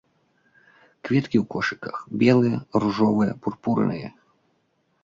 Кветкі 1.09 1.37
ў 1.43 1.45
кошыках 1.57 1.95
белыя, 2.25 2.57
ружовыя, 2.87 3.31
пурпурныя. 3.47 4.09